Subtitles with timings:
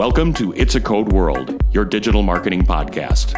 [0.00, 3.34] Welcome to It's a Code World, your digital marketing podcast.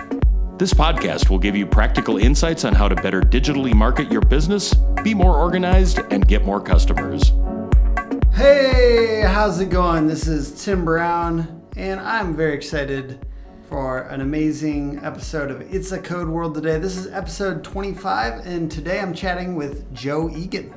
[0.60, 4.72] This podcast will give you practical insights on how to better digitally market your business,
[5.02, 7.32] be more organized, and get more customers.
[8.32, 10.06] Hey, how's it going?
[10.06, 13.26] This is Tim Brown, and I'm very excited
[13.68, 16.78] for an amazing episode of It's a Code World today.
[16.78, 20.72] This is episode 25, and today I'm chatting with Joe Egan.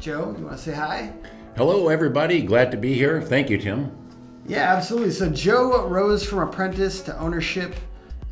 [0.00, 1.12] Joe, you want to say hi?
[1.54, 2.40] Hello, everybody.
[2.40, 3.20] Glad to be here.
[3.20, 4.01] Thank you, Tim.
[4.46, 5.12] Yeah, absolutely.
[5.12, 7.76] So Joe rose from apprentice to ownership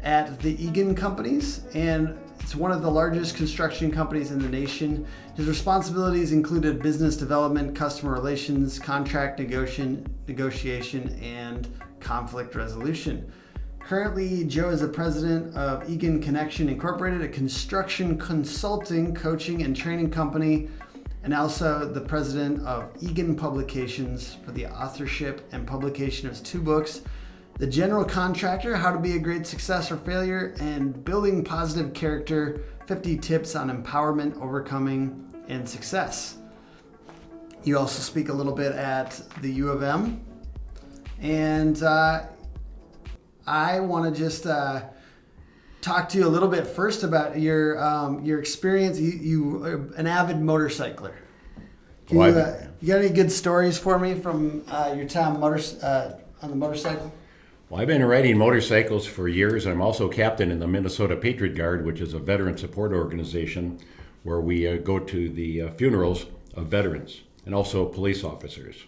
[0.03, 5.07] at the Egan Companies, and it's one of the largest construction companies in the nation.
[5.37, 11.69] His responsibilities included business development, customer relations, contract negotiation, negotiation, and
[12.01, 13.31] conflict resolution.
[13.79, 20.11] Currently, Joe is the president of Egan Connection Incorporated, a construction consulting, coaching, and training
[20.11, 20.69] company
[21.23, 26.61] and also the president of Egan Publications for the authorship and publication of his two
[26.61, 27.03] books,
[27.59, 32.63] The General Contractor How to Be a Great Success or Failure, and Building Positive Character
[32.87, 36.39] 50 Tips on Empowerment, Overcoming, and Success.
[37.65, 40.25] You also speak a little bit at the U of M.
[41.21, 42.23] And uh,
[43.47, 44.47] I want to just.
[44.47, 44.85] Uh,
[45.81, 48.99] talk to you a little bit first about your um, your experience.
[48.99, 51.15] You, you are an avid motorcycler.
[52.07, 55.39] Can Well, you, uh, you got any good stories for me from uh, your time
[55.41, 57.13] motor, uh, on the motorcycle?
[57.69, 59.65] Well, I've been riding motorcycles for years.
[59.65, 63.79] I'm also captain in the Minnesota Patriot Guard, which is a veteran support organization
[64.25, 68.85] where we uh, go to the uh, funerals of veterans and also police officers.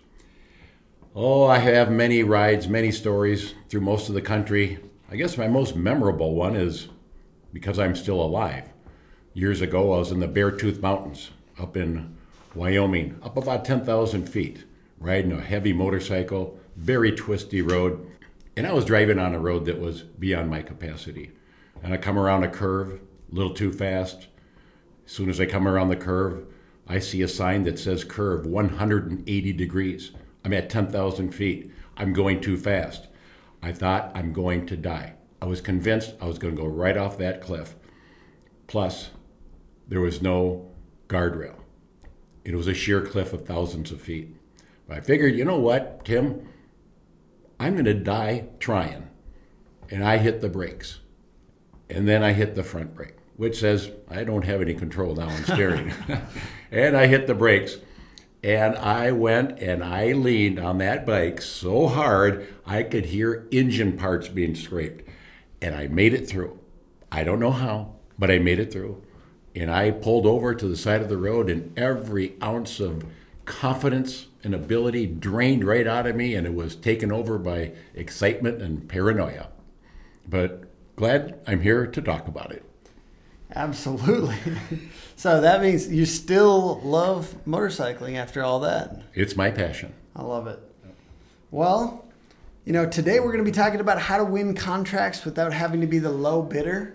[1.14, 4.78] Oh, I have many rides, many stories through most of the country.
[5.12, 6.88] I guess my most memorable one is
[7.52, 8.70] because I'm still alive.
[9.34, 12.16] Years ago, I was in the Beartooth Mountains up in
[12.54, 14.64] Wyoming, up about 10,000 feet,
[14.98, 18.06] riding a heavy motorcycle, very twisty road.
[18.56, 21.32] And I was driving on a road that was beyond my capacity.
[21.82, 22.98] And I come around a curve,
[23.30, 24.28] a little too fast.
[25.04, 26.46] As soon as I come around the curve,
[26.88, 30.12] I see a sign that says curve 180 degrees.
[30.42, 31.70] I'm at 10,000 feet.
[31.98, 33.08] I'm going too fast.
[33.62, 35.14] I thought I'm going to die.
[35.40, 37.74] I was convinced I was going to go right off that cliff.
[38.66, 39.10] Plus,
[39.86, 40.70] there was no
[41.08, 41.56] guardrail.
[42.44, 44.36] It was a sheer cliff of thousands of feet.
[44.88, 46.48] But I figured, you know what, Tim?
[47.60, 49.08] I'm going to die trying.
[49.90, 51.00] And I hit the brakes.
[51.88, 55.28] And then I hit the front brake, which says I don't have any control now
[55.28, 55.92] on steering.
[56.70, 57.76] and I hit the brakes.
[58.42, 63.96] And I went and I leaned on that bike so hard I could hear engine
[63.96, 65.08] parts being scraped.
[65.60, 66.58] And I made it through.
[67.12, 69.02] I don't know how, but I made it through.
[69.54, 73.04] And I pulled over to the side of the road, and every ounce of
[73.44, 78.62] confidence and ability drained right out of me, and it was taken over by excitement
[78.62, 79.48] and paranoia.
[80.26, 80.64] But
[80.96, 82.64] glad I'm here to talk about it.
[83.54, 84.36] Absolutely.
[85.16, 89.02] so that means you still love motorcycling after all that.
[89.14, 89.92] It's my passion.
[90.16, 90.58] I love it.
[91.50, 92.06] Well,
[92.64, 95.80] you know, today we're going to be talking about how to win contracts without having
[95.80, 96.94] to be the low bidder.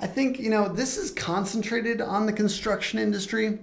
[0.00, 3.58] I think, you know, this is concentrated on the construction industry,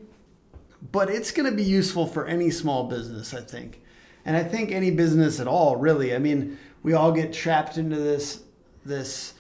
[0.92, 3.82] but it's going to be useful for any small business, I think.
[4.26, 6.16] And I think any business at all, really.
[6.16, 8.42] I mean, we all get trapped into this
[8.86, 9.33] this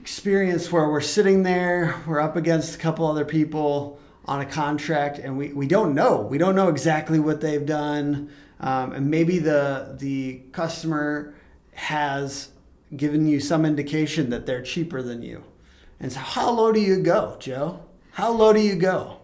[0.00, 5.18] experience where we're sitting there, we're up against a couple other people on a contract,
[5.18, 6.22] and we, we don't know.
[6.22, 8.30] We don't know exactly what they've done.
[8.60, 11.34] Um, and maybe the the customer
[11.74, 12.48] has
[12.96, 15.44] given you some indication that they're cheaper than you.
[16.00, 17.80] And so how low do you go, Joe?
[18.12, 19.19] How low do you go?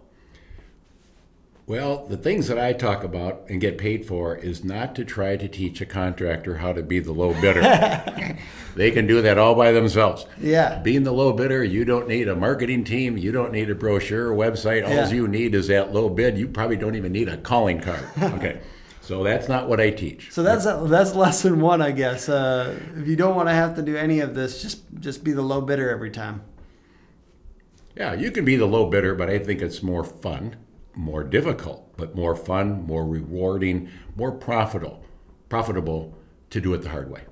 [1.68, 5.36] Well, the things that I talk about and get paid for is not to try
[5.36, 7.60] to teach a contractor how to be the low bidder.
[8.76, 10.26] they can do that all by themselves.
[10.40, 10.78] Yeah.
[10.78, 14.32] Being the low bidder, you don't need a marketing team, you don't need a brochure,
[14.32, 14.84] a website.
[14.86, 15.08] All Yeah.
[15.10, 16.38] you need is that low bid.
[16.38, 18.04] You probably don't even need a calling card.
[18.22, 18.60] Okay.
[19.00, 20.30] so that's not what I teach.
[20.30, 22.28] So that's that's lesson one, I guess.
[22.28, 25.32] Uh, if you don't want to have to do any of this, just just be
[25.32, 26.42] the low bidder every time.
[27.96, 30.56] Yeah, you can be the low bidder, but I think it's more fun,
[30.96, 35.04] more difficult, but more fun, more rewarding, more profitable,
[35.48, 36.16] profitable
[36.50, 37.22] to do it the hard way.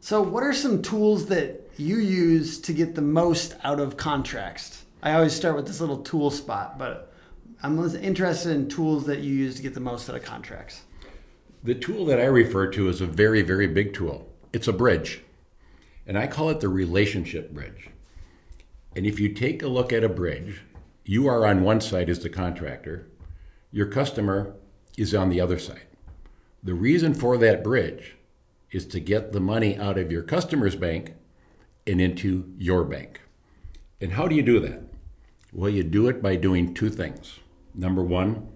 [0.00, 4.84] So, what are some tools that you use to get the most out of contracts?
[5.02, 7.12] I always start with this little tool spot, but
[7.62, 10.82] I'm interested in tools that you use to get the most out of contracts.
[11.62, 14.28] The tool that I refer to is a very, very big tool.
[14.52, 15.22] It's a bridge,
[16.06, 17.90] and I call it the relationship bridge.
[18.94, 20.62] And if you take a look at a bridge,
[21.08, 23.08] you are on one side as the contractor,
[23.70, 24.54] your customer
[24.96, 25.86] is on the other side.
[26.62, 28.16] The reason for that bridge
[28.72, 31.14] is to get the money out of your customer's bank
[31.86, 33.20] and into your bank.
[34.00, 34.82] And how do you do that?
[35.52, 37.38] Well, you do it by doing two things.
[37.74, 38.48] Number one,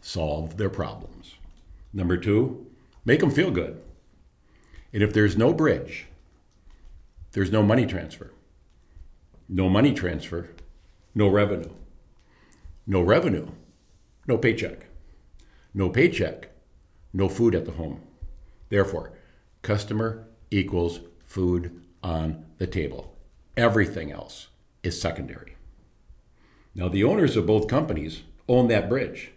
[0.00, 1.36] solve their problems.
[1.92, 2.66] Number two,
[3.04, 3.80] make them feel good.
[4.92, 6.06] And if there's no bridge,
[7.32, 8.32] there's no money transfer.
[9.48, 10.50] No money transfer,
[11.14, 11.70] no revenue.
[12.86, 13.48] No revenue,
[14.26, 14.86] no paycheck.
[15.74, 16.50] No paycheck,
[17.12, 18.00] no food at the home.
[18.68, 19.12] Therefore,
[19.62, 23.16] customer equals food on the table.
[23.56, 24.48] Everything else
[24.82, 25.56] is secondary.
[26.74, 29.32] Now, the owners of both companies own that bridge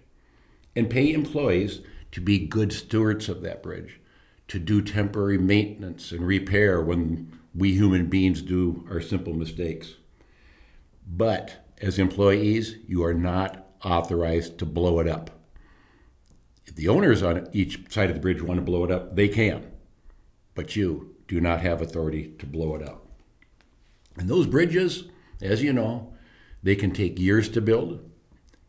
[0.75, 1.81] and pay employees
[2.11, 3.99] to be good stewards of that bridge,
[4.47, 9.95] to do temporary maintenance and repair when we human beings do our simple mistakes.
[11.07, 15.31] But as employees, you are not authorized to blow it up.
[16.65, 19.27] If the owners on each side of the bridge want to blow it up, they
[19.27, 19.71] can.
[20.55, 23.05] But you do not have authority to blow it up.
[24.17, 25.05] And those bridges,
[25.41, 26.13] as you know,
[26.61, 28.09] they can take years to build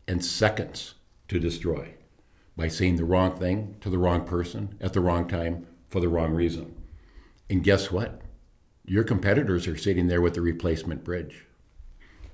[0.07, 0.95] and seconds
[1.27, 1.93] to destroy
[2.55, 6.07] by saying the wrong thing to the wrong person at the wrong time for the
[6.07, 6.75] wrong reason.
[7.49, 8.21] And guess what?
[8.85, 11.45] Your competitors are sitting there with the replacement bridge.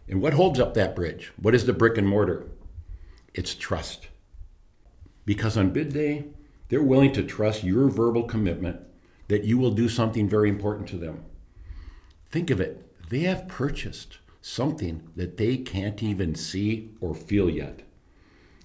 [0.07, 1.31] And what holds up that bridge?
[1.37, 2.47] What is the brick and mortar?
[3.33, 4.07] It's trust.
[5.25, 6.25] Because on bid day,
[6.69, 8.81] they're willing to trust your verbal commitment
[9.27, 11.25] that you will do something very important to them.
[12.29, 12.83] Think of it.
[13.09, 17.81] They have purchased something that they can't even see or feel yet.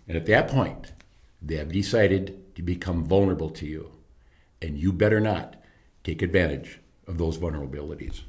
[0.06, 0.92] And at that point,
[1.40, 3.92] they have decided to become vulnerable to you.
[4.60, 5.56] And you better not
[6.04, 8.22] take advantage of those vulnerabilities.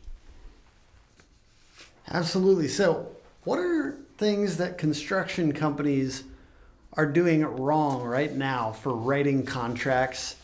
[2.10, 2.68] Absolutely.
[2.68, 3.08] So,
[3.44, 6.24] what are things that construction companies
[6.94, 10.36] are doing wrong right now for writing contracts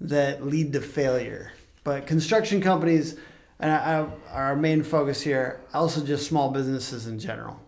[0.00, 1.52] that lead to failure?
[1.84, 3.16] But construction companies,
[3.60, 7.60] and I, I, our main focus here, also just small businesses in general.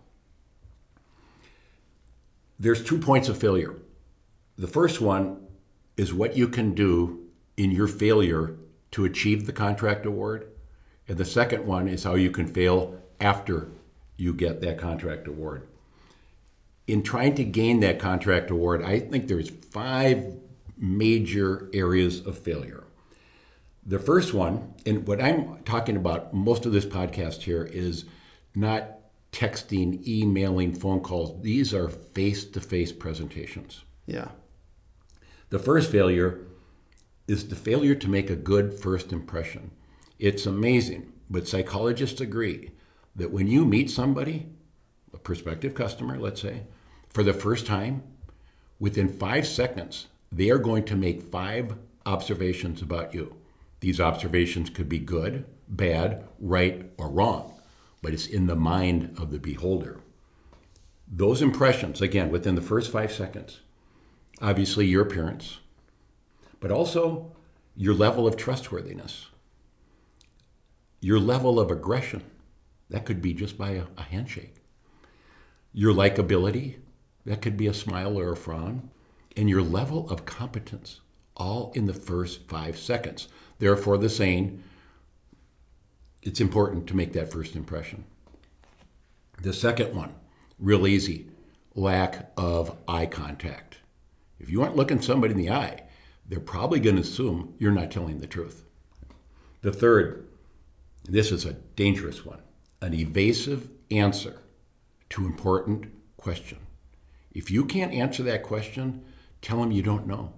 [2.59, 3.77] There's two points of failure.
[4.57, 5.47] The first one
[5.97, 8.57] is what you can do in your failure
[8.93, 10.49] to achieve the contract award.
[11.07, 13.69] And the second one is how you can fail after
[14.17, 15.67] you get that contract award.
[16.87, 20.37] In trying to gain that contract award, I think there's five
[20.77, 22.85] major areas of failure.
[23.85, 28.05] The first one, and what I'm talking about most of this podcast here is
[28.55, 28.99] not
[29.33, 31.43] texting, emailing, phone calls.
[31.43, 33.85] These are face to face presentations.
[34.07, 34.29] Yeah.
[35.51, 36.41] The first failure
[37.27, 39.71] is the failure to make a good first impression.
[40.19, 42.71] It's amazing, but psychologists agree
[43.19, 44.47] that when you meet somebody,
[45.13, 46.63] a prospective customer, let's say,
[47.11, 48.03] for the first time,
[48.79, 51.75] within five seconds, they are going to make five
[52.07, 53.37] observations about you.
[53.81, 57.61] These observations could be good, bad, right, or wrong,
[58.03, 60.01] but it's in the mind of the beholder.
[61.11, 63.61] Those impressions, again, within the first five seconds,
[64.41, 65.59] obviously your appearance,
[66.61, 67.33] but also
[67.75, 69.27] your level of trustworthiness,
[71.01, 72.23] your level of aggression.
[72.91, 74.55] That could be just by a, a handshake.
[75.73, 76.77] Your likability,
[77.27, 78.91] that could be a smile or a frown.
[79.37, 81.01] And your level of competence,
[81.37, 83.29] all in the first five seconds.
[83.59, 84.63] Therefore, the saying,
[86.23, 88.05] it's important to make that first impression.
[89.41, 90.15] The second one,
[90.59, 91.29] real easy,
[91.75, 93.79] lack of eye contact.
[94.41, 95.85] If you aren't looking somebody in the eye,
[96.29, 98.65] they're probably going to assume you're not telling the truth.
[99.63, 100.27] The third,
[101.05, 102.41] this is a dangerous one,
[102.81, 104.41] an evasive answer
[105.11, 106.59] to important question.
[107.33, 109.05] If you can't answer that question,
[109.43, 110.35] tell them you don't know.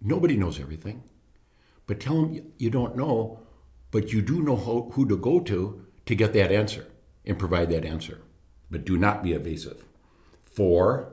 [0.00, 1.02] Nobody knows everything,
[1.86, 3.40] but tell them you don't know,
[3.90, 6.86] but you do know who to go to to get that answer
[7.24, 8.20] and provide that answer.
[8.70, 9.84] But do not be evasive.
[10.44, 11.12] Four,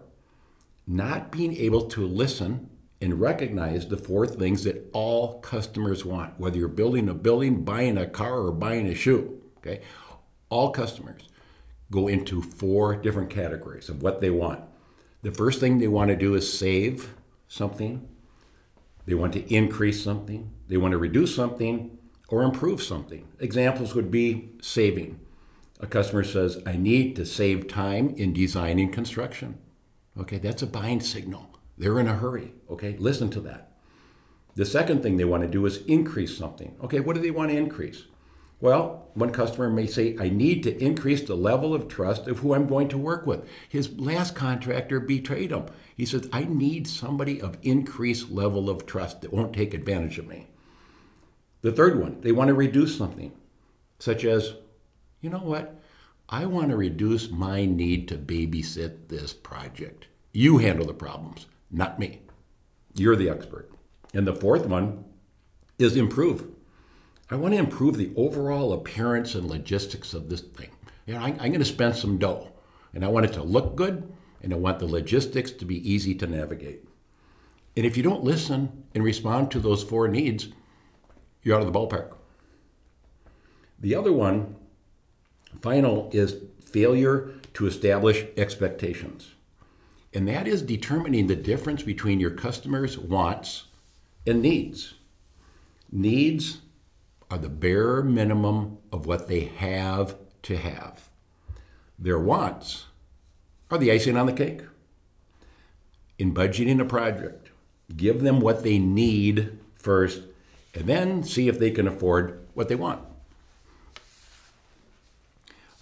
[0.87, 2.69] not being able to listen
[3.01, 7.97] and recognize the four things that all customers want, whether you're building a building, buying
[7.97, 9.41] a car, or buying a shoe.
[9.57, 9.81] Okay,
[10.49, 11.21] all customers
[11.91, 14.61] go into four different categories of what they want.
[15.21, 17.15] The first thing they want to do is save
[17.47, 18.07] something.
[19.05, 20.51] They want to increase something.
[20.67, 21.97] They want to reduce something
[22.29, 23.27] or improve something.
[23.39, 25.19] Examples would be saving.
[25.79, 29.57] A customer says, I need to save time in designing construction.
[30.17, 31.57] Okay, that's a buying signal.
[31.77, 32.53] They're in a hurry.
[32.69, 33.71] Okay, listen to that.
[34.55, 36.75] The second thing they want to do is increase something.
[36.83, 38.03] Okay, what do they want to increase?
[38.61, 42.53] Well, one customer may say, I need to increase the level of trust of who
[42.53, 43.47] I'm going to work with.
[43.69, 45.67] His last contractor betrayed him.
[45.95, 50.27] He says, I need somebody of increased level of trust that won't take advantage of
[50.27, 50.47] me.
[51.61, 53.31] The third one, they want to reduce something,
[53.97, 54.55] such as,
[55.21, 55.79] you know what?
[56.27, 60.07] I want to reduce my need to babysit this project.
[60.31, 62.21] You handle the problems, not me.
[62.93, 63.71] You're the expert.
[64.13, 65.05] And the fourth one
[65.77, 66.47] is improve.
[67.31, 70.69] I want to improve the overall appearance and logistics of this thing.
[71.05, 72.51] You know, I, I'm going to spend some dough,
[72.93, 76.15] and I want it to look good, and I want the logistics to be easy
[76.15, 76.87] to navigate.
[77.77, 80.49] And if you don't listen and respond to those four needs,
[81.43, 82.13] you're out of the ballpark.
[83.79, 84.55] The other one,
[85.61, 89.35] final, is failure to establish expectations.
[90.13, 93.65] And that is determining the difference between your customers' wants
[94.25, 94.95] and needs.
[95.91, 96.61] Needs
[97.29, 101.09] are the bare minimum of what they have to have.
[101.97, 102.85] Their wants
[103.69, 104.61] are the icing on the cake.
[106.17, 107.49] In budgeting a project,
[107.95, 110.21] give them what they need first
[110.73, 113.01] and then see if they can afford what they want.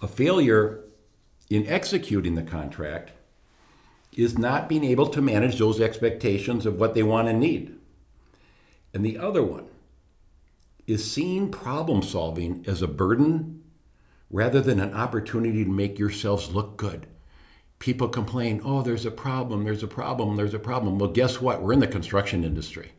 [0.00, 0.84] A failure
[1.50, 3.12] in executing the contract
[4.16, 7.76] is not being able to manage those expectations of what they want and need.
[8.92, 9.66] And the other one
[10.88, 13.62] is seeing problem solving as a burden
[14.30, 17.06] rather than an opportunity to make yourselves look good.
[17.78, 20.98] People complain, oh, there's a problem, there's a problem, there's a problem.
[20.98, 21.62] Well, guess what?
[21.62, 22.92] We're in the construction industry.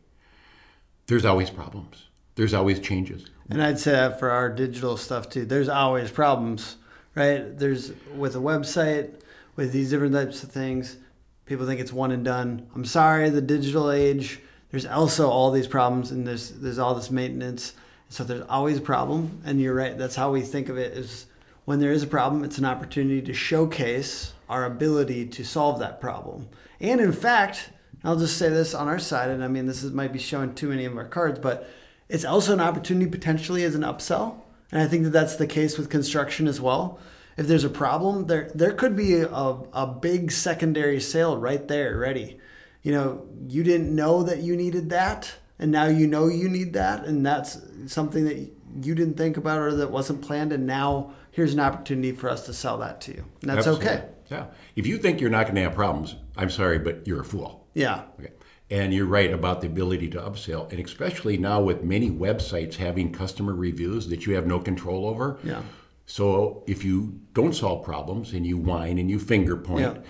[1.08, 2.06] There's always problems,
[2.36, 3.26] there's always changes.
[3.50, 5.44] And I'd say that for our digital stuff too.
[5.44, 6.78] There's always problems,
[7.16, 7.58] right?
[7.58, 9.20] There's with a website,
[9.56, 10.98] with these different types of things,
[11.46, 12.70] people think it's one and done.
[12.76, 14.40] I'm sorry, the digital age,
[14.72, 17.74] there's also all these problems and there's there's all this maintenance.
[18.10, 19.42] So there's always a problem.
[19.46, 21.28] And you're right, that's how we think of it is
[21.66, 26.02] when there is a problem, it's an opportunity to showcase our ability to solve that
[26.02, 26.48] problem.
[26.80, 27.70] And in fact,
[28.04, 30.56] I'll just say this on our side, and I mean this is, might be showing
[30.56, 31.70] too many of our cards, but
[32.08, 34.42] it's also an opportunity potentially as an upsell.
[34.72, 37.00] And I think that that's the case with construction as well.
[37.38, 41.98] If there's a problem, there there could be a, a big secondary sale right there
[41.98, 42.39] ready.
[42.82, 46.74] You know, you didn't know that you needed that, and now you know you need
[46.74, 48.38] that, and that's something that
[48.82, 52.46] you didn't think about or that wasn't planned, and now here's an opportunity for us
[52.46, 53.26] to sell that to you.
[53.42, 53.88] And that's Absolutely.
[53.88, 54.06] okay.
[54.32, 54.46] Yeah.
[54.76, 57.68] If you think you're not going to have problems, I'm sorry, but you're a fool.
[57.74, 58.04] Yeah.
[58.20, 58.32] Okay.
[58.70, 63.12] And you're right about the ability to upsell, and especially now with many websites having
[63.12, 65.40] customer reviews that you have no control over.
[65.44, 65.64] Yeah.
[66.06, 70.02] So if you don't solve problems and you whine and you finger point, Yeah.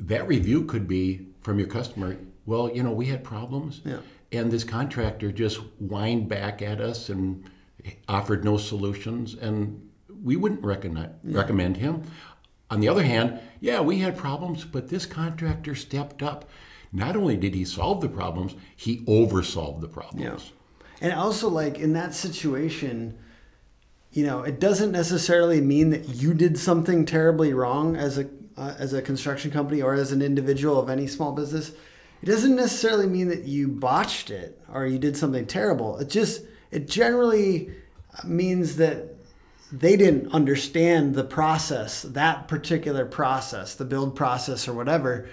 [0.00, 2.16] that review could be from your customer.
[2.46, 3.98] Well, you know, we had problems, Yeah.
[4.32, 7.44] and this contractor just whined back at us and
[8.08, 9.88] offered no solutions, and
[10.22, 12.02] we wouldn't recommend recommend him.
[12.70, 16.48] On the other hand, yeah, we had problems, but this contractor stepped up.
[16.92, 20.22] Not only did he solve the problems, he oversolved the problems.
[20.22, 20.38] Yeah.
[21.02, 23.16] And also, like in that situation,
[24.12, 28.24] you know, it doesn't necessarily mean that you did something terribly wrong as a
[28.60, 31.72] uh, as a construction company or as an individual of any small business.
[32.22, 35.96] It doesn't necessarily mean that you botched it or you did something terrible.
[35.98, 37.70] It just it generally
[38.22, 39.16] means that
[39.72, 45.28] they didn't understand the process, that particular process, the build process or whatever.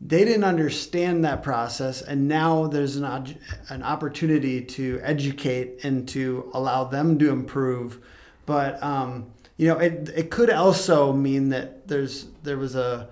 [0.00, 3.36] They didn't understand that process, and now there's an,
[3.68, 7.98] an opportunity to educate and to allow them to improve.
[8.46, 13.10] But um, you know, it it could also mean that there's there was a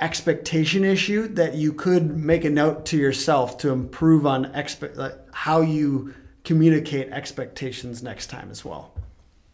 [0.00, 5.14] expectation issue that you could make a note to yourself to improve on expect like
[5.34, 6.14] how you
[6.44, 8.94] communicate expectations next time as well.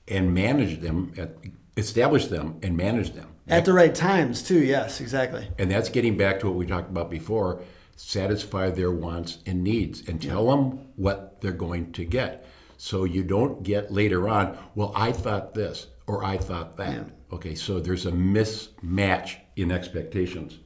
[0.07, 1.39] And manage them, at,
[1.77, 3.27] establish them, and manage them.
[3.49, 5.49] at the right times too yes exactly.
[5.59, 7.63] And that's getting back to what we talked about before.
[7.97, 12.47] Satisfy their wants and needs and tell them what they're going to get.
[12.77, 16.93] So you don't get later on, well, I thought this or I thought that.
[16.93, 17.05] Yeah.
[17.33, 20.59] Okay, so there's a mismatch in expectations.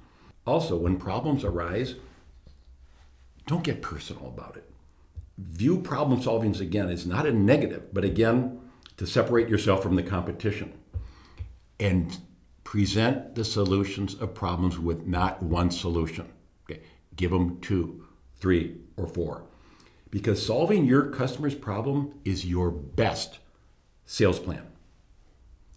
[0.46, 1.94] Also, when problems arise,
[3.46, 4.68] don't get personal about it.
[5.38, 8.60] View problem solving again as not a negative, but again,
[8.98, 10.72] to separate yourself from the competition
[11.78, 12.18] and
[12.64, 16.30] present the solutions of problems with not one solution.
[16.64, 16.82] Okay?
[17.16, 18.04] Give them two,
[18.36, 19.44] three, or four.
[20.10, 23.38] Because solving your customer's problem is your best
[24.04, 24.69] sales plan.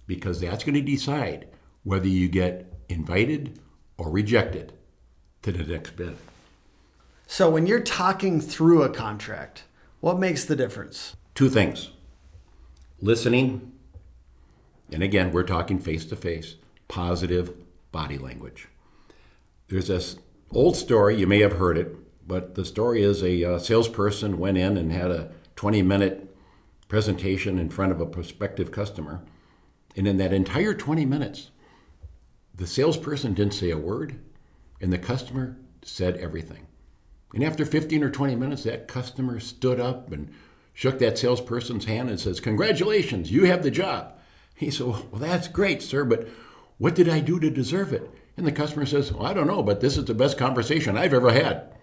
[0.08, 1.48] Because that's going to decide
[1.84, 3.60] whether you get invited
[3.98, 4.74] or rejected
[5.42, 6.16] to the next bid.
[7.28, 9.64] so when you're talking through a contract
[10.00, 11.90] what makes the difference Two things
[13.02, 13.74] listening,
[14.92, 16.56] and again, we're talking face to face,
[16.88, 17.54] positive
[17.92, 18.70] body language.
[19.68, 20.18] There's this
[20.52, 21.96] old story, you may have heard it,
[22.28, 26.36] but the story is a uh, salesperson went in and had a 20 minute
[26.88, 29.22] presentation in front of a prospective customer.
[29.96, 31.52] And in that entire 20 minutes,
[32.56, 34.20] the salesperson didn't say a word,
[34.82, 36.68] and the customer said everything.
[37.34, 40.32] And after 15 or 20 minutes, that customer stood up and
[40.74, 44.14] shook that salesperson's hand and says, Congratulations, you have the job.
[44.56, 46.28] He said, Well, that's great, sir, but
[46.78, 48.10] what did I do to deserve it?
[48.38, 51.14] And the customer says, Well, I don't know, but this is the best conversation I've
[51.14, 51.74] ever had.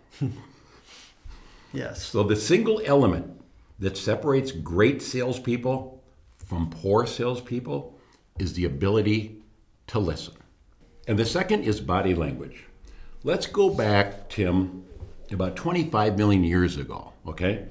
[1.73, 2.05] yes.
[2.05, 3.40] So the single element
[3.79, 6.02] that separates great salespeople
[6.37, 7.97] from poor salespeople
[8.41, 9.37] is the ability
[9.89, 10.35] to listen.
[11.07, 12.65] And the second is body language.
[13.23, 14.85] Let's go back, Tim,
[15.31, 17.67] about 25 million years ago, okay?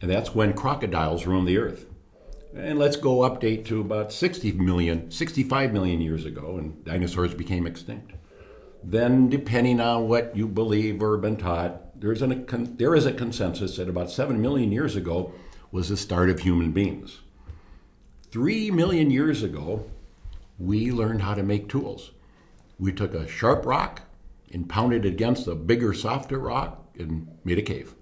[0.00, 1.86] And that's when crocodiles roamed the earth.
[2.54, 7.66] And let's go update to about 60 million, 65 million years ago, and dinosaurs became
[7.66, 8.12] extinct.
[8.84, 13.76] Then, depending on what you believe or been taught, there's an, there is a consensus
[13.76, 15.32] that about 7 million years ago
[15.70, 17.20] was the start of human beings.
[18.30, 19.90] Three million years ago,
[20.62, 22.12] we learned how to make tools.
[22.78, 24.02] We took a sharp rock
[24.52, 27.94] and pounded it against a bigger, softer rock and made a cave.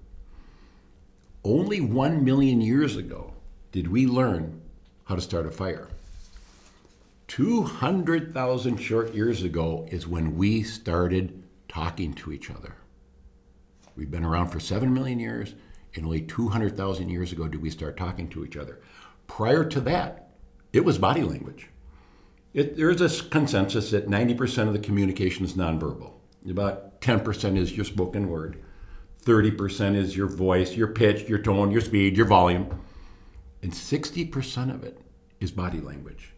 [1.43, 3.33] Only one million years ago
[3.73, 4.61] did we learn
[5.05, 5.88] how to start a fire.
[7.29, 12.75] 200,000 short years ago is when we started talking to each other.
[13.97, 15.55] We've been around for 7 million years,
[15.95, 18.81] and only 200,000 years ago did we start talking to each other.
[19.26, 20.31] Prior to that,
[20.73, 21.70] it was body language.
[22.52, 26.12] It, there's a consensus that 90% of the communication is nonverbal.
[26.49, 28.61] About 10% is your spoken word.
[29.25, 32.80] 30% is your voice, your pitch, your tone, your speed, your volume.
[33.62, 34.99] And 60% of it
[35.38, 36.33] is body language.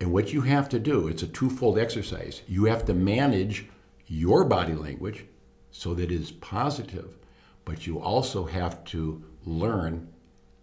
[0.00, 2.42] And what you have to do, it's a twofold exercise.
[2.46, 3.66] You have to manage
[4.06, 5.24] your body language
[5.70, 7.16] so that it is positive,
[7.64, 10.12] but you also have to learn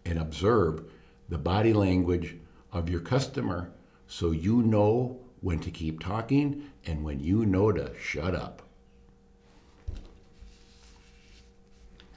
[0.05, 0.83] and observe
[1.29, 2.35] the body language
[2.71, 3.71] of your customer
[4.11, 8.61] so you know when to keep talking and when you know to shut up.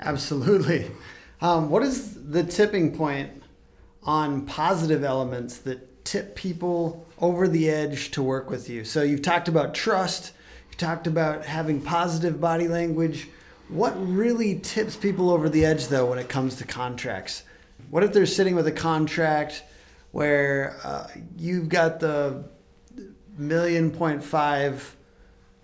[0.01, 0.91] Absolutely.
[1.41, 3.45] Um, what is the tipping point
[4.03, 8.85] on positive elements that tip people over the edge to work with you?
[8.85, 10.33] So you've talked about trust,
[10.73, 13.29] you talked about having positive body language.
[13.69, 17.45] What really tips people over the edge, though, when it comes to contracts?
[17.89, 19.63] What if they're sitting with a contract
[20.15, 22.45] where uh, you've got the
[23.37, 24.95] million point five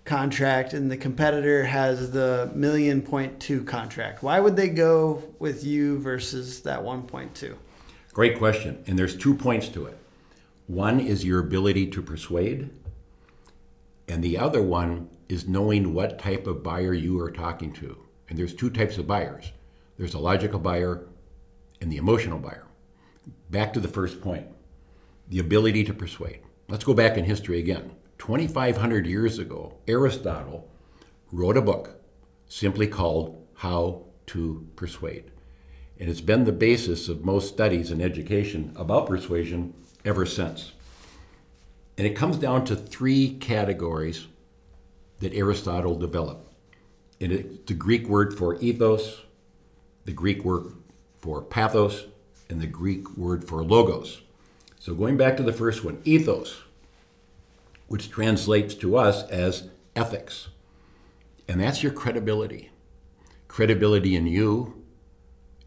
[0.03, 4.21] contract and the competitor has the million point two contract.
[4.21, 7.55] Why would they go with you versus that 1.2?
[8.11, 8.83] Great question.
[8.87, 9.97] And there's two points to it.
[10.67, 12.69] One is your ability to persuade,
[14.09, 17.97] and the other one is knowing what type of buyer you are talking to.
[18.27, 19.53] And there's two types of buyers
[19.97, 21.05] there's a logical buyer
[21.79, 22.65] and the emotional buyer.
[23.49, 24.47] Back to the first point
[25.27, 26.41] the ability to persuade.
[26.67, 27.91] Let's go back in history again.
[28.17, 30.69] 2,500 years ago, Aristotle
[31.31, 32.01] wrote a book
[32.47, 35.31] simply called How to Persuade.
[35.99, 40.73] And it's been the basis of most studies in education about persuasion ever since.
[41.97, 44.27] And it comes down to three categories
[45.19, 46.53] that Aristotle developed.
[47.21, 49.21] And it's the Greek word for ethos,
[50.05, 50.73] the Greek word
[51.19, 52.07] for pathos,
[52.51, 54.21] and the Greek word for logos.
[54.79, 56.61] So going back to the first one, ethos
[57.91, 60.47] which translates to us as ethics.
[61.49, 62.69] And that's your credibility
[63.49, 64.81] credibility in you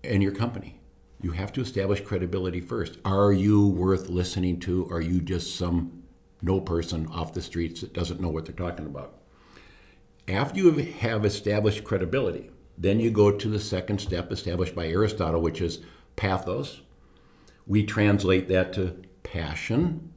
[0.02, 0.80] and your company.
[1.20, 2.96] You have to establish credibility first.
[3.04, 4.88] Are you worth listening to?
[4.90, 6.02] Are you just some
[6.40, 9.18] no person off the streets that doesn't know what they're talking about?
[10.26, 15.42] After you have established credibility, then you go to the second step established by Aristotle,
[15.42, 15.80] which is
[16.16, 16.82] pathos.
[17.66, 20.14] We translate that to passion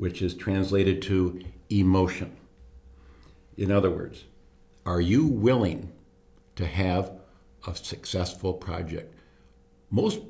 [0.00, 1.38] which is translated to
[1.68, 2.34] emotion.
[3.58, 4.24] In other words,
[4.86, 5.92] are you willing
[6.56, 7.12] to have
[7.66, 9.14] a successful project?
[9.90, 10.20] Most,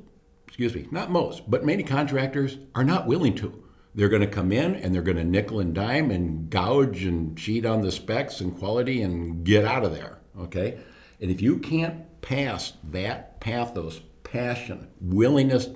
[0.45, 3.63] excuse me, not most, but many contractors are not willing to.
[3.95, 7.37] They're going to come in and they're going to nickel and dime and gouge and
[7.37, 10.19] cheat on the specs and quality and get out of there.
[10.37, 10.79] Okay?
[11.21, 15.69] And if you can't pass that pathos, passion, willingness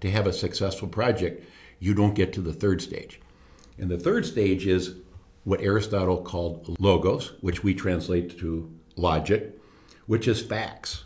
[0.00, 1.44] to have a successful project,
[1.78, 3.20] you don't get to the third stage.
[3.78, 4.96] And the third stage is
[5.44, 9.58] what Aristotle called logos, which we translate to logic,
[10.06, 11.04] which is facts.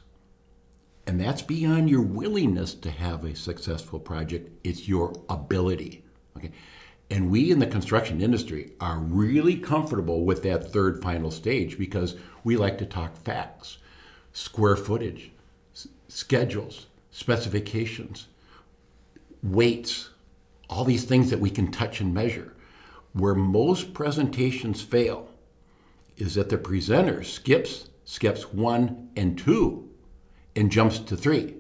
[1.07, 6.05] And that's beyond your willingness to have a successful project, it's your ability.
[6.37, 6.51] Okay?
[7.09, 12.16] And we in the construction industry are really comfortable with that third final stage because
[12.42, 13.79] we like to talk facts,
[14.33, 15.31] square footage,
[15.73, 18.26] s- schedules, specifications,
[19.42, 20.11] weights,
[20.68, 22.55] all these things that we can touch and measure.
[23.14, 25.31] Where most presentations fail
[26.18, 29.88] is that the presenter skips steps one and two
[30.55, 31.55] and jumps to three.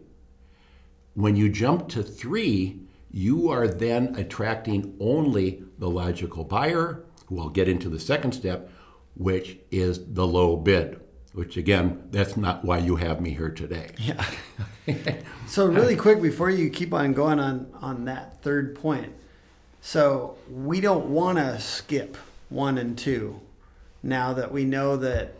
[1.14, 7.48] When you jump to three, you are then attracting only the logical buyer, who I'll
[7.48, 8.70] get into the second step,
[9.14, 11.00] which is the low bid.
[11.36, 13.90] Which again, that's not why you have me here today.
[13.98, 14.24] Yeah.
[15.46, 19.12] so really quick before you keep on going on on that third point.
[19.82, 22.16] So we don't want to skip
[22.48, 23.38] one and two.
[24.02, 25.34] Now that we know that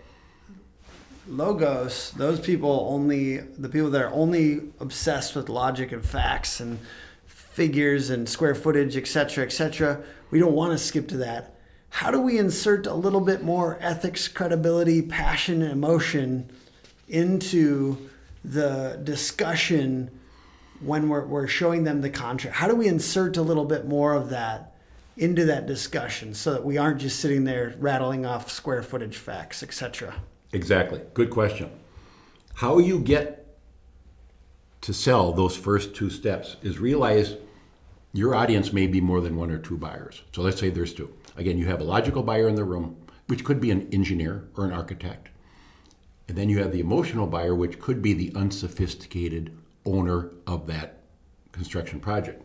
[1.27, 6.79] logos, those people only the people that are only obsessed with logic and facts and
[7.25, 10.03] figures and square footage, etc., etc.
[10.31, 11.56] We don't want to skip to that.
[11.97, 16.51] How do we insert a little bit more ethics, credibility, passion, and emotion
[17.09, 18.11] into
[18.45, 20.11] the discussion
[20.81, 22.55] when we're, we're showing them the contract?
[22.55, 24.77] How do we insert a little bit more of that
[25.17, 29.63] into that discussion so that we aren't just sitting there rattling off square footage facts,
[29.63, 30.17] etc.?
[30.53, 31.01] Exactly.
[31.15, 31.71] Good question.
[32.57, 33.57] How you get
[34.83, 37.37] to sell those first two steps is realize
[38.13, 40.21] your audience may be more than one or two buyers.
[40.33, 41.11] So let's say there's two.
[41.37, 42.97] Again, you have a logical buyer in the room,
[43.27, 45.29] which could be an engineer or an architect.
[46.29, 51.03] And then you have the emotional buyer, which could be the unsophisticated owner of that
[51.53, 52.43] construction project.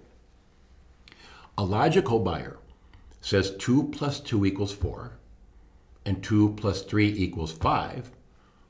[1.58, 2.60] A logical buyer
[3.22, 5.14] says 2 plus 2 equals 4,
[6.06, 8.12] and 2 plus 3 equals 5.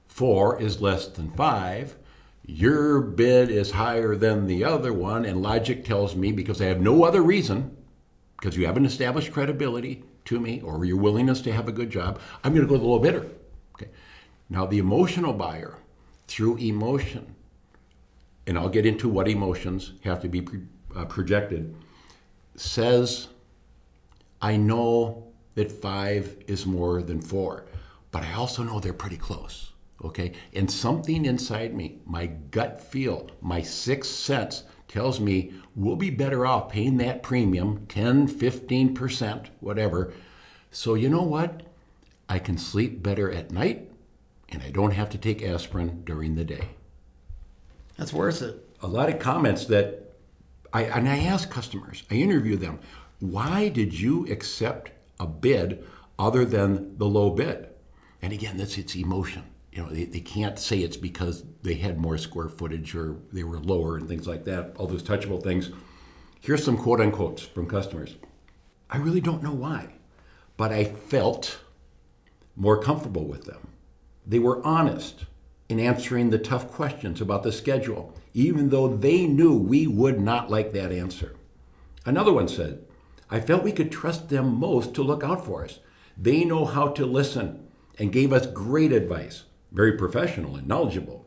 [0.07, 1.95] 4 is less than 5.
[2.45, 6.81] Your bid is higher than the other one, and logic tells me, because I have
[6.81, 7.77] no other reason,
[8.41, 12.19] because you haven't established credibility to me or your willingness to have a good job,
[12.43, 13.27] I'm going to go to the low bidder.
[13.75, 13.89] Okay.
[14.49, 15.77] Now, the emotional buyer,
[16.27, 17.35] through emotion,
[18.47, 20.61] and I'll get into what emotions have to be pre-
[20.95, 21.75] uh, projected,
[22.55, 23.27] says,
[24.41, 27.65] I know that five is more than four,
[28.09, 29.71] but I also know they're pretty close.
[30.03, 30.31] Okay?
[30.51, 36.45] And something inside me, my gut feel, my sixth sense, tells me we'll be better
[36.45, 40.13] off paying that premium 10, 15%, whatever.
[40.69, 41.63] So, you know what?
[42.27, 43.89] I can sleep better at night
[44.49, 46.69] and I don't have to take aspirin during the day.
[47.97, 48.67] That's worth it.
[48.81, 50.13] A lot of comments that
[50.73, 52.79] I and I ask customers, I interview them,
[53.19, 55.83] why did you accept a bid
[56.17, 57.67] other than the low bid?
[58.21, 59.43] And again, that's its emotion.
[59.71, 63.43] You know, they, they can't say it's because they had more square footage or they
[63.43, 65.71] were lower and things like that, all those touchable things.
[66.41, 68.15] Here's some quote unquotes from customers.
[68.89, 69.93] I really don't know why,
[70.57, 71.59] but I felt
[72.55, 73.69] more comfortable with them.
[74.27, 75.25] They were honest
[75.69, 80.49] in answering the tough questions about the schedule, even though they knew we would not
[80.49, 81.35] like that answer.
[82.05, 82.83] Another one said,
[83.29, 85.79] I felt we could trust them most to look out for us.
[86.17, 91.25] They know how to listen and gave us great advice, very professional and knowledgeable.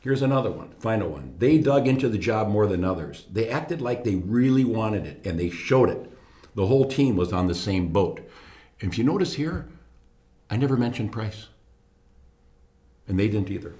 [0.00, 1.34] Here's another one, final one.
[1.38, 3.26] They dug into the job more than others.
[3.32, 6.10] They acted like they really wanted it and they showed it.
[6.54, 8.20] The whole team was on the same boat.
[8.80, 9.66] And if you notice here,
[10.50, 11.48] I never mentioned price.
[13.08, 13.74] And they didn't either.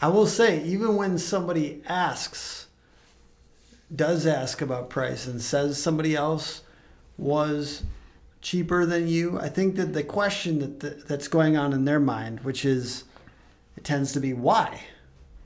[0.00, 2.66] I will say, even when somebody asks,
[3.94, 6.62] does ask about price and says somebody else
[7.16, 7.82] was
[8.46, 11.98] cheaper than you, I think that the question that the, that's going on in their
[11.98, 13.02] mind, which is,
[13.76, 14.82] it tends to be why,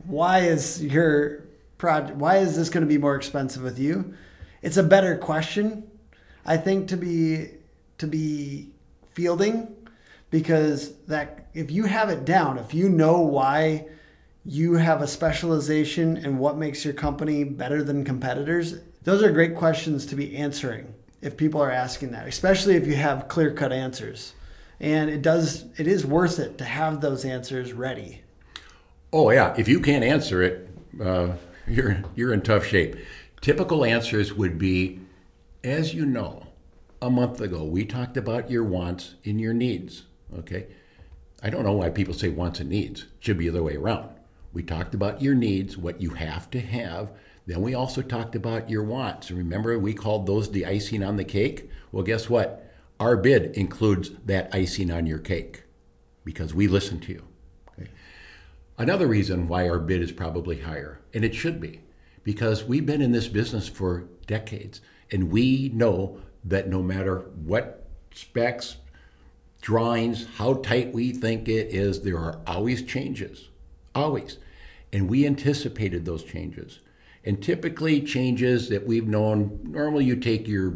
[0.05, 1.45] why is your
[1.79, 4.13] project, why is this going to be more expensive with you?
[4.61, 5.91] It's a better question,
[6.45, 7.53] I think, to be
[7.97, 8.69] to be
[9.15, 9.75] fielding
[10.31, 13.87] because that if you have it down, if you know why
[14.45, 19.55] you have a specialization and what makes your company better than competitors, those are great
[19.55, 23.73] questions to be answering if people are asking that, especially if you have clear cut
[23.73, 24.35] answers.
[24.79, 28.23] And it does it is worth it to have those answers ready.
[29.13, 30.69] Oh yeah, if you can't answer it,
[31.03, 31.33] uh,
[31.67, 32.97] you're you're in tough shape.
[33.41, 35.01] Typical answers would be,
[35.63, 36.47] as you know,
[37.03, 40.05] a month ago we talked about your wants and your needs.
[40.39, 40.69] Okay,
[41.43, 43.07] I don't know why people say wants and needs.
[43.19, 44.09] Should be the other way around.
[44.53, 47.11] We talked about your needs, what you have to have.
[47.51, 49.33] Then we also talked about your wants.
[49.33, 51.69] Remember, we called those the icing on the cake?
[51.91, 52.65] Well, guess what?
[53.01, 55.65] Our bid includes that icing on your cake
[56.25, 57.25] because we listen to you.
[57.73, 57.91] Okay?
[58.79, 61.81] Another reason why our bid is probably higher, and it should be,
[62.23, 67.89] because we've been in this business for decades and we know that no matter what
[68.15, 68.77] specs,
[69.61, 73.49] drawings, how tight we think it is, there are always changes
[73.93, 74.39] always.
[74.93, 76.79] And we anticipated those changes.
[77.25, 80.75] And typically, changes that we've known normally you take your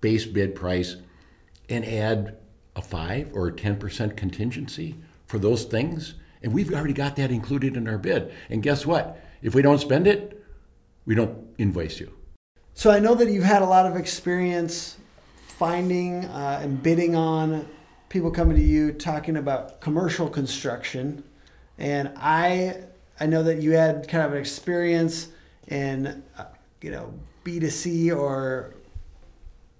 [0.00, 0.96] base bid price
[1.68, 2.36] and add
[2.76, 6.14] a 5 or a 10% contingency for those things.
[6.42, 8.32] And we've already got that included in our bid.
[8.50, 9.20] And guess what?
[9.42, 10.44] If we don't spend it,
[11.06, 12.12] we don't invoice you.
[12.74, 14.96] So I know that you've had a lot of experience
[15.46, 17.68] finding uh, and bidding on
[18.08, 21.22] people coming to you talking about commercial construction,
[21.78, 22.84] and I
[23.20, 25.28] I know that you had kind of an experience
[25.68, 26.44] in uh,
[26.80, 27.12] you know
[27.44, 28.74] B two C or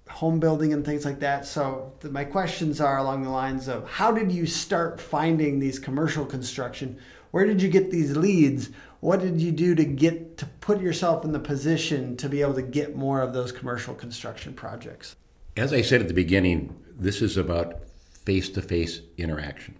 [0.08, 1.46] home building and things like that.
[1.46, 5.78] So the, my questions are along the lines of how did you start finding these
[5.78, 6.98] commercial construction?
[7.30, 8.70] Where did you get these leads?
[9.00, 12.54] What did you do to get to put yourself in the position to be able
[12.54, 15.16] to get more of those commercial construction projects?
[15.56, 17.80] As I said at the beginning, this is about
[18.24, 19.76] face to face interaction.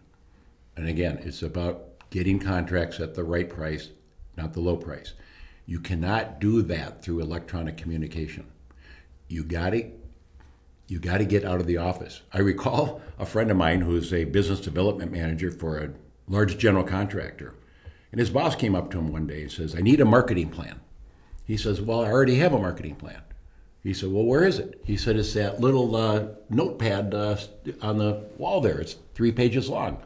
[0.76, 3.90] And again, it's about getting contracts at the right price,
[4.36, 5.14] not the low price.
[5.66, 8.46] You cannot do that through electronic communication.
[9.28, 9.90] You got to
[10.86, 12.20] you got to get out of the office.
[12.32, 15.90] I recall a friend of mine who's a business development manager for a
[16.28, 17.54] large general contractor.
[18.12, 20.50] And his boss came up to him one day and says, I need a marketing
[20.50, 20.80] plan.
[21.46, 23.22] He says, Well, I already have a marketing plan.
[23.82, 24.80] He said, Well, where is it?
[24.84, 27.36] He said, It's that little uh, notepad uh,
[27.80, 28.78] on the wall there.
[28.80, 30.02] It's three pages long.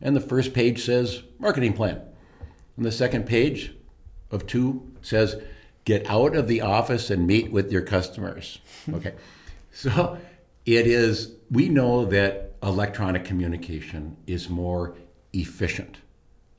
[0.00, 2.00] And the first page says marketing plan.
[2.76, 3.74] And the second page
[4.30, 5.36] of two says,
[5.84, 8.58] Get out of the office and meet with your customers.
[8.92, 9.14] Okay.
[9.72, 10.18] so
[10.66, 14.94] it is, we know that electronic communication is more
[15.32, 15.98] efficient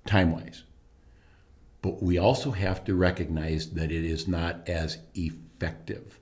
[0.05, 0.63] time wise.
[1.81, 6.19] But we also have to recognize that it is not as effective.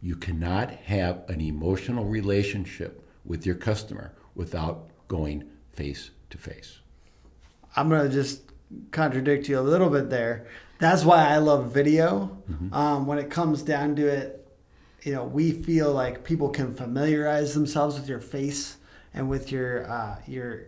[0.00, 6.80] You cannot have an emotional relationship with your customer without going face to face.
[7.76, 8.42] I'm going to just
[8.90, 10.46] contradict you a little bit there.
[10.82, 12.36] That's why I love video.
[12.50, 12.74] Mm-hmm.
[12.74, 14.44] Um, when it comes down to it,
[15.04, 18.78] you know, we feel like people can familiarize themselves with your face
[19.14, 20.64] and with your uh, your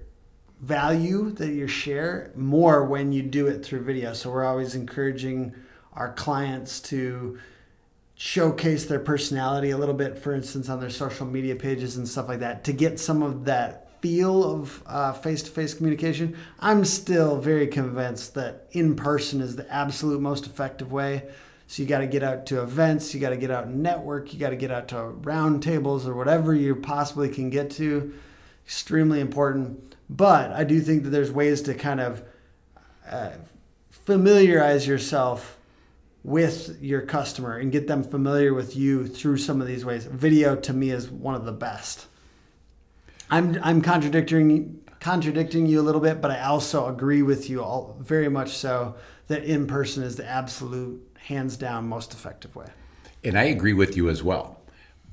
[0.60, 4.12] value that you share more when you do it through video.
[4.12, 5.52] So we're always encouraging
[5.94, 7.40] our clients to
[8.14, 12.28] showcase their personality a little bit, for instance, on their social media pages and stuff
[12.28, 16.36] like that, to get some of that feel of face to face communication.
[16.60, 21.22] I'm still very convinced that in person is the absolute most effective way.
[21.68, 24.34] So you got to get out to events, you got to get out and network,
[24.34, 28.12] you got to get out to round tables or whatever you possibly can get to.
[28.66, 29.96] Extremely important.
[30.10, 32.22] But I do think that there's ways to kind of
[33.10, 33.30] uh,
[33.88, 35.58] familiarize yourself
[36.22, 40.04] with your customer and get them familiar with you through some of these ways.
[40.04, 42.06] Video to me is one of the best.
[43.30, 47.96] I'm I'm contradicting contradicting you a little bit, but I also agree with you all
[48.00, 52.66] very much so that in person is the absolute hands down most effective way.
[53.22, 54.62] And I agree with you as well,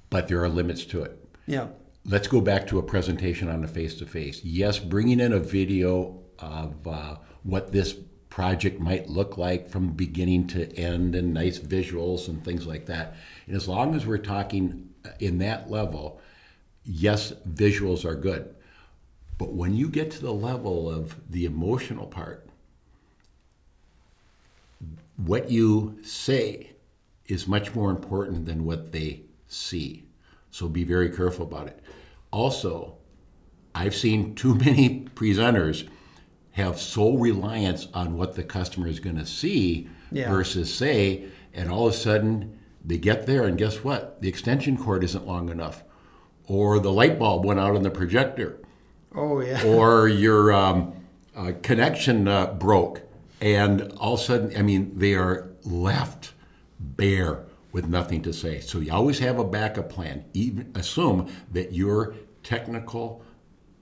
[0.10, 1.18] but there are limits to it.
[1.46, 1.68] Yeah.
[2.06, 4.44] Let's go back to a presentation on a face to face.
[4.44, 7.96] Yes, bringing in a video of uh, what this
[8.30, 13.16] project might look like from beginning to end and nice visuals and things like that.
[13.46, 16.22] And as long as we're talking in that level,
[16.86, 18.54] yes, visuals are good.
[19.38, 22.48] But when you get to the level of the emotional part,
[25.18, 26.72] what you say
[27.28, 30.06] is much more important than what they see.
[30.52, 31.80] So be very careful about it.
[32.32, 32.98] Also,
[33.74, 35.88] I've seen too many presenters
[36.54, 40.30] have sole reliance on what the customer is going to see yeah.
[40.30, 44.22] versus say, and all of a sudden they get there and guess what?
[44.22, 45.84] The extension cord isn't long enough,
[46.52, 48.60] or the light bulb went out on the projector.
[49.16, 49.64] Oh yeah.
[49.66, 50.94] Or your um,
[51.34, 53.02] uh, connection uh, broke,
[53.40, 56.34] and all of a sudden, I mean, they are left
[56.78, 58.60] bare with nothing to say.
[58.60, 60.26] So you always have a backup plan.
[60.34, 63.24] Even assume that your technical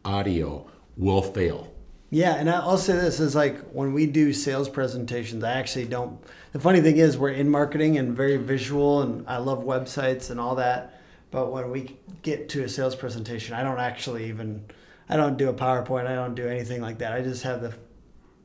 [0.06, 1.74] audio will fail
[2.12, 6.20] yeah, and I'll say this is like when we do sales presentations, I actually don't.
[6.54, 10.40] The funny thing is, we're in marketing and very visual, and I love websites and
[10.40, 10.99] all that.
[11.32, 14.66] But when we get to a sales presentation, I don't actually even,
[15.08, 17.14] I don't do a PowerPoint, I don't do anything like that.
[17.14, 17.74] I just have the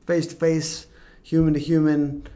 [0.05, 0.87] face to face,
[1.23, 2.27] human to human,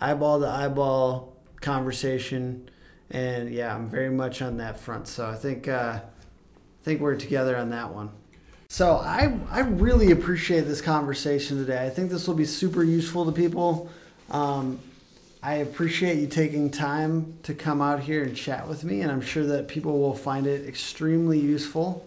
[0.00, 2.70] eyeball to eyeball conversation,
[3.10, 5.08] and yeah, I'm very much on that front.
[5.08, 8.10] So I think, uh, I think we're together on that one.
[8.70, 11.86] So I I really appreciate this conversation today.
[11.86, 13.90] I think this will be super useful to people.
[14.30, 14.78] Um,
[15.42, 19.20] I appreciate you taking time to come out here and chat with me, and I'm
[19.20, 22.04] sure that people will find it extremely useful.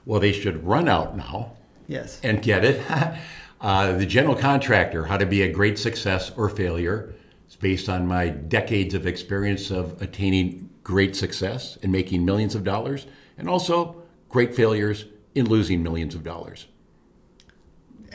[0.06, 1.52] Well, they should run out now
[1.88, 2.20] Yes.
[2.24, 2.82] and get it.
[3.62, 7.14] uh, the General Contractor How to Be a Great Success or Failure.
[7.46, 12.64] It's based on my decades of experience of attaining great success and making millions of
[12.64, 13.06] dollars,
[13.38, 16.66] and also great failures in losing millions of dollars.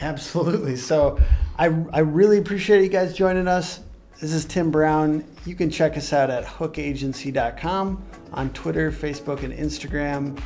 [0.02, 0.76] Absolutely.
[0.76, 1.20] So
[1.58, 3.80] I, I really appreciate you guys joining us.
[4.18, 5.24] This is Tim Brown.
[5.44, 10.40] You can check us out at hookagency.com on Twitter, Facebook, and Instagram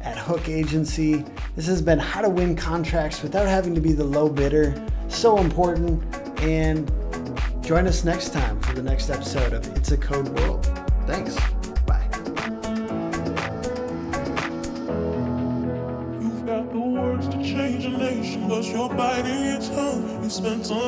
[0.00, 1.24] at Hook Agency.
[1.56, 4.86] This has been how to win contracts without having to be the low bidder.
[5.08, 6.02] So important.
[6.40, 6.90] And
[7.62, 10.66] join us next time for the next episode of It's a Code World.
[11.06, 11.36] Thanks.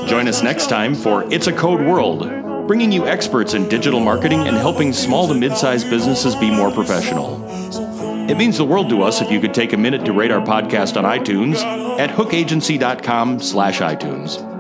[0.07, 4.47] Join us next time for It's a Code World, bringing you experts in digital marketing
[4.47, 7.43] and helping small to mid sized businesses be more professional.
[8.31, 10.41] It means the world to us if you could take a minute to rate our
[10.41, 11.57] podcast on iTunes
[11.99, 14.52] at hookagency.com slash iTunes.